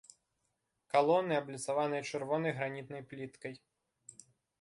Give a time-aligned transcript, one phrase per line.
[0.93, 3.53] Калоны абліцаваныя чырвонай гранітнай пліткай.